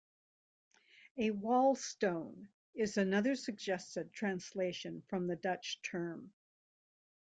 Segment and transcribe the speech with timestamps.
[1.19, 6.33] A "wall stone" is another suggested translation from the Dutch term.